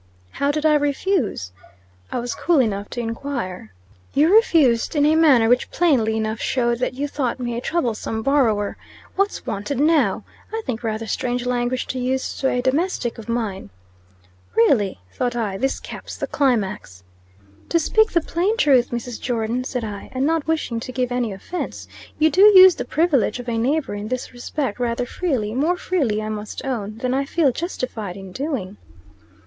"How 0.31 0.49
did 0.49 0.65
I 0.65 0.73
refuse?" 0.73 1.51
I 2.11 2.17
was 2.17 2.33
cool 2.33 2.59
enough 2.59 2.89
to 2.89 2.99
inquire. 2.99 3.71
"You 4.15 4.33
refused 4.33 4.95
in 4.95 5.05
a 5.05 5.13
manner 5.15 5.47
which 5.47 5.69
plainly 5.69 6.17
enough 6.17 6.41
snowed 6.41 6.79
that 6.79 6.95
you 6.95 7.07
thought 7.07 7.39
me 7.39 7.55
a 7.55 7.61
troublesome 7.61 8.23
borrower. 8.23 8.77
'What's 9.15 9.45
wanted 9.45 9.79
now?' 9.79 10.23
I 10.51 10.63
think 10.65 10.81
rather 10.83 11.05
strange 11.05 11.45
language 11.45 11.85
to 11.85 11.99
use 11.99 12.35
to 12.39 12.49
a 12.49 12.63
domestic 12.63 13.19
of 13.19 13.29
mine." 13.29 13.69
Really, 14.57 14.99
thought 15.13 15.35
I, 15.35 15.57
this 15.57 15.79
caps 15.79 16.17
the 16.17 16.25
climax. 16.25 17.03
"To 17.69 17.77
speak 17.77 18.09
the 18.11 18.21
plain 18.21 18.57
truth, 18.57 18.89
Mrs. 18.89 19.21
Jordon," 19.21 19.63
said 19.63 19.83
I, 19.83 20.09
"and 20.13 20.25
not 20.25 20.47
wishing 20.47 20.79
to 20.79 20.91
give 20.91 21.11
any 21.11 21.31
offence, 21.31 21.87
you 22.17 22.31
do 22.31 22.41
use 22.57 22.73
the 22.73 22.85
privilege 22.85 23.37
of 23.37 23.47
a 23.47 23.55
neighbor 23.55 23.93
in 23.93 24.07
this 24.07 24.33
respect 24.33 24.79
rather 24.79 25.05
freely 25.05 25.53
more 25.53 25.77
freely, 25.77 26.23
I 26.23 26.29
must 26.29 26.65
own, 26.65 26.97
than 26.97 27.13
I 27.13 27.23
feel 27.23 27.51
justified 27.51 28.17
in 28.17 28.31
doing." 28.31 28.77